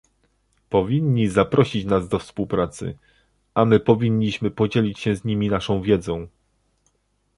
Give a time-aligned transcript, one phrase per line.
[0.69, 2.97] Powinni zaprosić nas do współpracy,
[3.53, 6.27] a my powinniśmy podzielić się z nimi naszą wiedzą